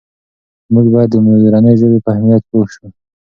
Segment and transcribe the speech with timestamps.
[0.73, 2.85] موږ باید د مورنۍ ژبې په اهمیت پوه سو.